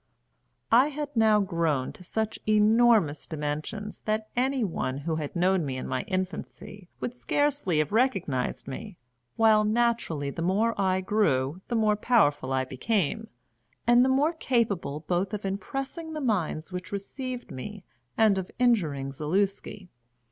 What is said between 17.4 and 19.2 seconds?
me and of injuring